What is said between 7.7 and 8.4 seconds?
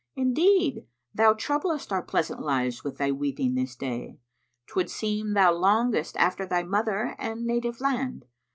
land.